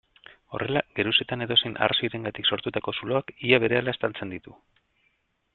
[0.57, 4.59] Horrela, geruzetan edozein arrazoirengatik sortutako zuloak ia berehala estaltzen ditu.